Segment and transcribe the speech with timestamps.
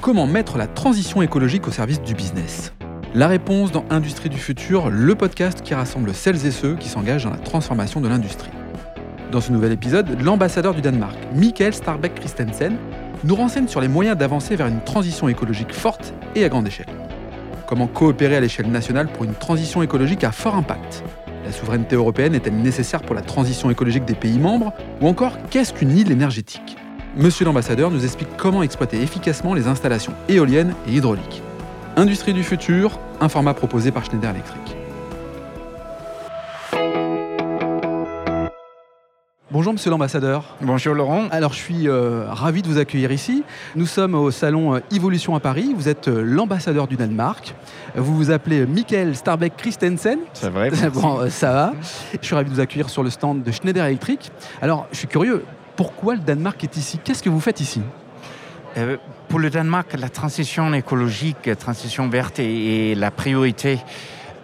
[0.00, 2.72] Comment mettre la transition écologique au service du business
[3.14, 7.24] La réponse dans Industrie du futur, le podcast qui rassemble celles et ceux qui s'engagent
[7.24, 8.50] dans la transformation de l'industrie.
[9.32, 12.76] Dans ce nouvel épisode, l'ambassadeur du Danemark, Michael Starbeck Christensen,
[13.24, 16.86] nous renseigne sur les moyens d'avancer vers une transition écologique forte et à grande échelle.
[17.66, 21.02] Comment coopérer à l'échelle nationale pour une transition écologique à fort impact?
[21.44, 24.72] La souveraineté européenne est-elle nécessaire pour la transition écologique des pays membres?
[25.00, 26.76] Ou encore, qu'est-ce qu'une île énergétique?
[27.16, 31.42] Monsieur l'ambassadeur nous explique comment exploiter efficacement les installations éoliennes et hydrauliques.
[31.96, 34.76] Industrie du futur, un format proposé par Schneider Electric.
[39.50, 40.56] Bonjour Monsieur l'ambassadeur.
[40.60, 41.26] Bonjour Laurent.
[41.30, 43.42] Alors je suis euh, ravi de vous accueillir ici.
[43.74, 45.72] Nous sommes au salon euh, Evolution à Paris.
[45.74, 47.54] Vous êtes euh, l'ambassadeur du Danemark.
[47.96, 50.18] Vous vous appelez Michael Starbeck Christensen.
[50.34, 50.70] C'est vrai.
[50.92, 51.72] bon, ça va.
[52.20, 54.30] Je suis ravi de vous accueillir sur le stand de Schneider Electric.
[54.60, 55.42] Alors je suis curieux,
[55.78, 56.98] pourquoi le Danemark est ici?
[57.04, 57.80] Qu'est-ce que vous faites ici?
[59.28, 63.78] Pour le Danemark, la transition écologique, la transition verte est, la priorité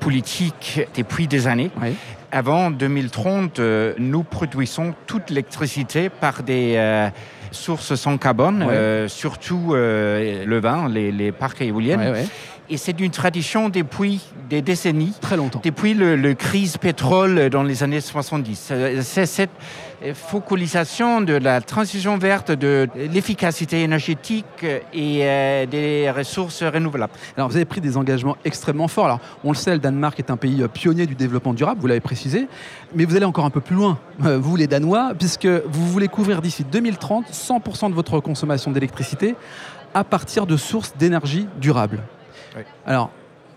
[0.00, 1.70] politique depuis des années.
[1.80, 1.94] Oui.
[2.32, 7.08] Avant 2030, euh, nous produisons toute l'électricité par des euh,
[7.52, 8.74] sources sans carbone, Ouais.
[8.74, 12.00] euh, surtout euh, le vin, les, les parcs éoliennes.
[12.00, 12.26] Ouais, ouais.
[12.70, 15.12] Et c'est une tradition depuis des décennies.
[15.20, 15.60] Très longtemps.
[15.62, 19.50] Depuis le, le crise pétrole dans les années 70, Euh, c'est cette
[20.14, 27.12] focalisation de la transition verte, de l'efficacité énergétique et euh, des ressources renouvelables.
[27.36, 29.06] Alors vous avez pris des engagements extrêmement forts.
[29.06, 31.86] Alors on le sait, le Danemark est un pays euh, pionnier du développement durable, vous
[31.86, 32.48] l'avez précisé,
[32.94, 36.08] mais vous allez encore un peu plus loin, euh, vous les Danois, puisque vous voulez
[36.08, 39.34] couvrir d'ici 2030 100% de votre consommation d'électricité
[39.92, 42.00] à partir de sources d'énergie durables.
[42.86, 43.10] Alors,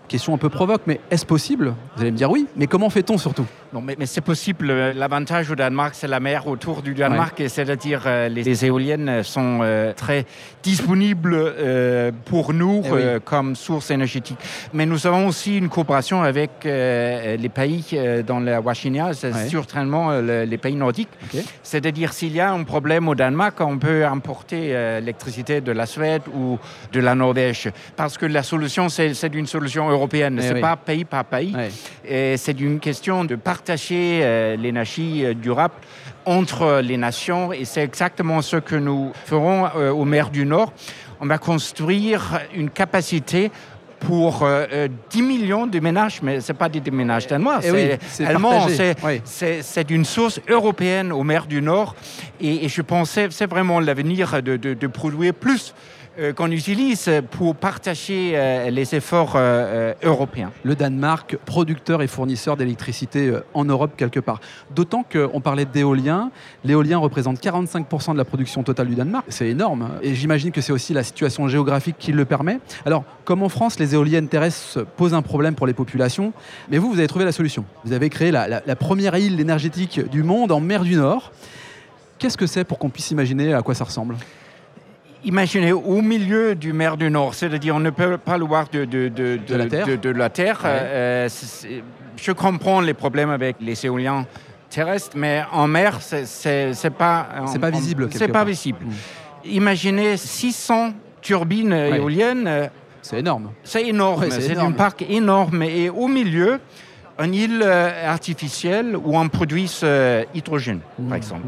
[0.08, 3.18] question un peu provoque, mais est-ce possible Vous allez me dire oui, mais comment fait-on
[3.18, 3.46] surtout?
[3.72, 4.72] Non, mais, mais c'est possible.
[4.96, 9.22] L'avantage au Danemark, c'est la mer autour du Danemark, et c'est-à-dire euh, les, les éoliennes
[9.22, 10.26] sont euh, très
[10.62, 13.00] disponibles euh, pour nous Eh oui.
[13.02, 14.38] euh, comme source énergétique.
[14.72, 17.84] Mais nous avons aussi une coopération avec les pays
[18.26, 19.48] dans la Washinia, c'est Ouais.
[19.48, 21.08] certainement le- les pays nordiques.
[21.62, 24.68] C'est-à-dire s'il y a un problème au Danemark, on peut importer
[25.00, 26.58] l'électricité de la Suède ou
[26.92, 30.60] de la Norvège, parce que la solution, c'est une solution européenne, Eh c'est oui.
[30.60, 30.76] pas?
[30.76, 31.54] Pays par pays.
[31.54, 31.70] Ouais.
[32.06, 35.74] C'est une question de partager euh, l'énergie euh, durable
[36.26, 40.72] entre les nations et c'est exactement ce que nous ferons euh, au mer du Nord.
[41.20, 43.50] On va construire une capacité
[44.00, 47.88] pour euh, euh, 10 millions de ménages, mais ce pas des ménages danois, Eh oui,
[48.08, 48.76] c'est allemand, partagé.
[48.76, 49.20] c'est Oui.
[49.24, 51.94] c'est- c'est une source européenne au mer du Nord
[52.40, 55.74] et, et je pensais c'est vraiment l'avenir de, de- de produire plus
[56.36, 60.52] qu'on utilise pour partager euh, les efforts euh, euh, européens.
[60.62, 64.40] le Danemark, producteur et fournisseur d'électricité euh, en Europe quelque part.
[64.74, 66.30] D'autant qu'on parlait d'éolien.
[66.64, 69.24] L'éolien représente 45% de la production totale du Danemark.
[69.28, 69.88] C'est énorme.
[70.02, 72.60] Et j'imagine que c'est aussi la situation géographique qui le permet.
[72.86, 76.32] Alors, comme en France, les éoliennes terrestres posent un problème pour les populations,
[76.70, 77.64] mais vous, vous avez trouvé la solution.
[77.84, 81.32] Vous avez créé la- la première île énergétique du monde en mer du Nord.
[82.18, 84.16] Qu'est-ce que c'est pour qu'on puisse imaginer à quoi ça ressemble?
[85.24, 88.84] Imaginez au milieu du mer du Nord, c'est-à-dire on ne peut pas le voir de,
[88.84, 89.86] de, de, De la Terre.
[89.86, 90.60] de- de la Terre.
[90.62, 90.70] Ouais.
[90.70, 91.28] Euh,
[92.16, 94.26] je comprends les problèmes avec les éoliens
[94.68, 97.26] terrestres, mais en mer, c'est- pas...
[97.46, 98.44] C'est pas visible, C'est pas part.
[98.44, 98.78] visible.
[98.84, 99.48] Mm.
[99.50, 100.92] Imaginez 600
[101.22, 101.96] turbines Ouais.
[101.96, 102.66] éoliennes, euh,
[103.00, 103.50] C'est énorme.
[103.62, 104.20] c'est énorme.
[104.22, 105.62] Ouais, c'est un parc énorme.
[105.62, 106.60] Et au milieu,
[107.20, 111.08] une île euh, artificielle où on produit ce hydrogène, Mmh.
[111.08, 111.46] par exemple.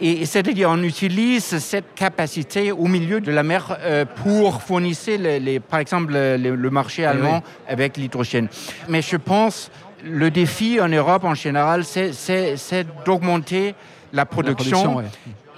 [0.00, 5.38] Et c'est-à-dire, on utilise cette capacité au milieu de la mer euh, pour fournir, les,
[5.40, 8.48] les- par exemple, le, le marché allemand avec l'hydrogène.
[8.88, 9.70] Mais je pense
[10.04, 13.74] le défi en Europe en général, c'est- d'augmenter
[14.12, 15.04] la La production, ouais.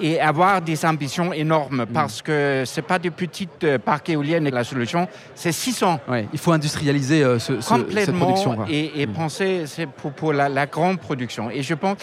[0.01, 4.65] Et avoir des ambitions énormes parce que c'est pas des petites euh, parcs éoliennes la
[4.65, 8.57] solution, c'est 600 Ouais, Il faut industrialiser euh, ce- ce- cette complètement production.
[8.57, 8.67] quoi.
[8.69, 9.13] et, et Mm.
[9.13, 11.51] penser c'est pour, pour la, la grande production.
[11.51, 11.97] Et je pense,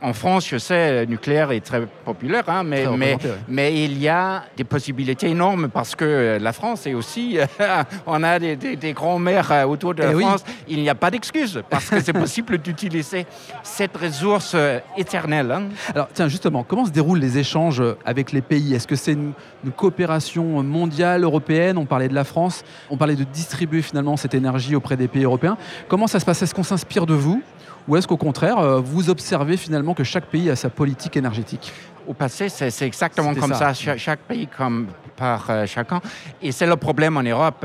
[0.00, 3.44] en France, je sais, le nucléaire est très populaire, hein, mais, Très mais, représenté, ouais.
[3.48, 7.36] mais il y a des possibilités énormes parce que euh, la France est aussi,
[8.06, 10.22] on a des, des, des grands mers euh, autour de la Eh oui.
[10.24, 10.44] France.
[10.68, 13.26] Il n'y a pas d'excuse parce que c'est possible d'utiliser
[13.62, 15.50] cette ressource euh, éternelle.
[15.50, 15.64] hein.
[15.94, 18.74] Alors tiens, justement, comment se déroulent les échanges avec les pays?
[18.74, 19.32] Est-ce que c'est une,
[19.64, 21.76] une coopération mondiale, européenne?
[21.76, 25.24] On parlait de la France, on parlait de distribuer finalement cette énergie auprès des pays
[25.24, 25.56] européens.
[25.88, 26.40] Comment ça se passe?
[26.42, 27.42] Est-ce qu'on s'inspire de vous
[27.88, 31.72] Ou est-ce qu'au contraire, euh, vous observez finalement que chaque pays a sa politique énergétique
[32.06, 33.72] Au passé, c'est exactement comme ça.
[33.72, 33.74] ça.
[33.74, 36.00] Cha- Chaque, pays comme par chacun.
[36.42, 37.64] Et c'est le problème en Europe.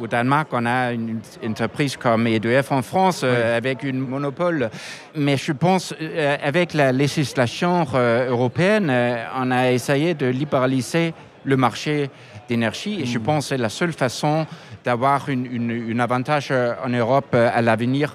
[0.00, 4.68] au Danemark, on a une, entreprise comme EDF en France avec une monopole.
[5.14, 5.94] Mais je pense,
[6.42, 7.86] avec la législation
[8.28, 8.92] européenne,
[9.36, 11.14] on a essayé de libéraliser
[11.48, 12.10] le marché
[12.48, 13.00] d'énergie.
[13.00, 13.22] Et je hmm.
[13.22, 14.46] pense que c'est la seule façon
[14.84, 18.14] d'avoir un avantage en Europe à l'avenir.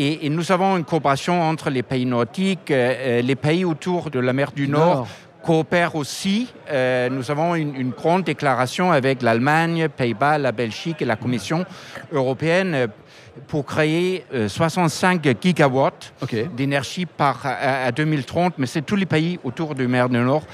[0.00, 4.32] Et, nous avons une coopération entre les pays nordiques, euh, les pays autour de la
[4.32, 5.08] mer du Nord.
[5.42, 6.52] coopèrent aussi.
[6.70, 11.64] Euh, nous avons une, grande déclaration avec l'Allemagne, Pays-Bas, la Belgique et la Commission
[12.12, 12.86] européenne euh,
[13.46, 16.12] pour créer 65 gigawatts
[16.56, 20.44] d'énergie par à, 2030, mais c'est tous les pays autour de mer du Nord.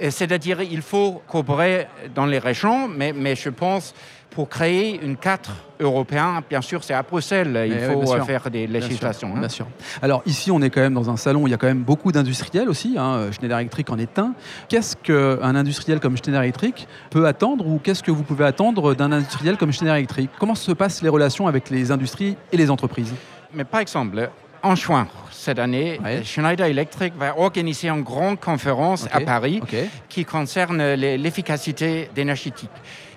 [0.00, 3.94] C'est-à-dire il faut coopérer dans les régions, mais, mais je pense
[4.30, 7.68] pour créer une cadre européen, bien sûr, c'est à Bruxelles.
[7.68, 9.32] Il faut euh, faire des législations.
[9.34, 9.40] Hein.
[9.40, 9.66] Bien sûr,
[10.02, 11.82] Alors ici, on est quand même dans un salon où il y a quand même
[11.82, 12.96] beaucoup d'industriels aussi.
[12.98, 13.30] Hein.
[13.32, 14.34] Schneider Electric en est un.
[14.68, 19.12] Qu'est-ce qu'un industriel comme Schneider Electric peut attendre ou qu'est-ce que vous pouvez attendre d'un
[19.12, 20.30] industriel comme Schneider Electric?
[20.38, 23.14] Comment se passent les relations avec les industries et les entreprises?
[23.52, 24.30] Mais par exemple,
[24.64, 29.60] en juin cette année, Schneider Electric va organiser une grande conférence à Paris
[30.08, 32.70] qui concerne l'efficacité énergétique.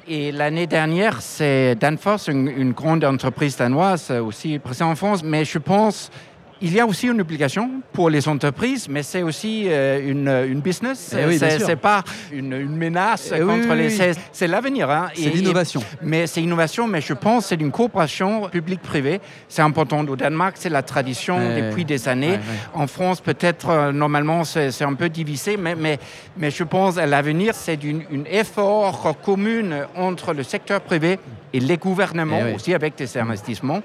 [0.10, 5.22] Et l'année dernière, c'est Danfoss, une, une, grande entreprise danoise, aussi présente en France.
[5.22, 6.10] Mais je pense
[6.62, 10.62] il y a aussi une obligation pour les entreprises, mais c'est aussi euh, une, une,
[10.62, 11.16] business.
[11.18, 13.90] Eh c'est pas une, une menace eh contre les.
[14.32, 14.90] C'est l'avenir.
[14.90, 15.10] Hein.
[15.16, 15.84] C'est l'innovation.
[16.02, 19.20] Mais c'est innovation, mais je pense que c'est une coopération publique-privée.
[19.48, 20.06] C'est important.
[20.08, 22.40] Au Danemark, c'est la tradition eh depuis des années.
[22.74, 26.00] En France, peut-être, euh, normalement, c'est un peu divisé, mais, mais,
[26.38, 31.20] mais je pense à l'avenir, c'est un effort commun entre le secteur privé
[31.54, 33.82] et les gouvernements aussi avec des investissements.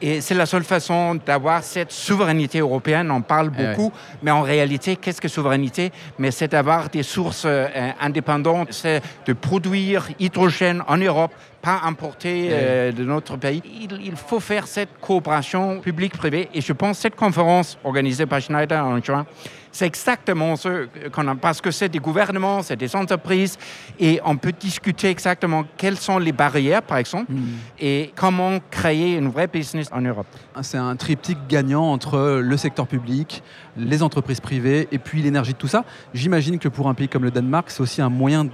[0.00, 4.96] Et c'est la seule façon d'avoir cette souveraineté européenne, on parle beaucoup, mais en réalité,
[4.96, 5.92] qu'est-ce que souveraineté?
[6.18, 7.68] Mais c'est d'avoir des sources euh,
[8.00, 13.62] indépendantes, c'est de produire hydrogène en Europe, pas importer eh euh, de notre pays.
[14.02, 18.84] Il, faut faire cette coopération publique-privée et je pense que cette conférence organisée par Schneider
[18.84, 19.26] en juin,
[19.72, 23.56] c'est exactement ce qu'on a, parce que c'est des gouvernements, c'est des entreprises,
[23.98, 27.58] et on peut discuter exactement quelles sont les barrières, par exemple, hmm.
[27.78, 30.26] et comment créer une vraie business en Europe.
[30.62, 33.42] C'est un triptyque gagnant entre le secteur public,
[33.76, 35.84] les entreprises privées, et puis l'énergie de tout ça.
[36.14, 38.48] J'imagine que pour un pays comme le Danemark, c'est aussi un moyen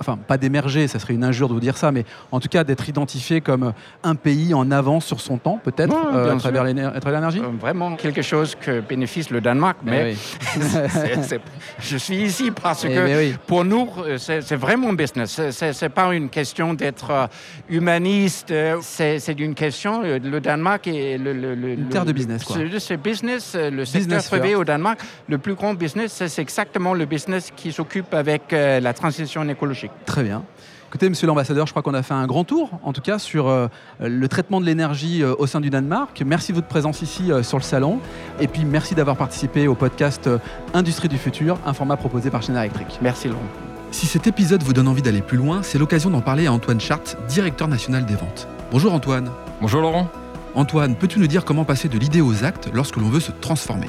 [0.00, 2.64] enfin pas d'émerger, ça serait une injure de vous dire ça, mais en tout cas
[2.64, 3.72] d'être identifié comme
[4.02, 7.40] un pays en avance sur son temps, peut-être, euh, à travers l'énergie?
[7.40, 10.14] Euh, Vraiment quelque chose que bénéficie le Danemark, mais
[11.78, 15.40] je suis ici parce eh que pour nous, euh, c'est vraiment business.
[15.50, 17.28] C'est pas une question d'être
[17.68, 21.32] humaniste, c'est une question, le Danemark est le,
[21.72, 22.44] une terre de business.
[22.78, 27.52] C'est business, le secteur privé au Danemark, le plus grand business, c'est exactement le business
[27.54, 29.44] qui s'occupe avec la transition
[29.84, 30.42] écologique Très bien.
[30.88, 33.48] Écoutez, monsieur l'ambassadeur, je crois qu'on a fait un grand tour, en tout cas, sur
[33.48, 33.66] euh,
[34.00, 36.22] le traitement de l'énergie euh, au sein du Danemark.
[36.24, 37.98] Merci de votre présence ici euh, sur le salon.
[38.40, 40.30] Et puis, merci d'avoir participé au podcast
[40.74, 42.98] Industrie du futur, un format proposé par Schneider Electric.
[43.02, 43.42] Merci, Laurent.
[43.90, 46.80] Si cet épisode vous donne envie d'aller plus loin, c'est l'occasion d'en parler à Antoine
[46.80, 48.48] Chart, directeur national des ventes.
[48.70, 49.30] Bonjour Antoine.
[49.60, 50.08] Bonjour Laurent.
[50.54, 53.88] Antoine, peux-tu nous dire comment passer de l'idée aux actes lorsque l'on veut se transformer?